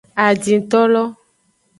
Adintolo. 0.27 1.03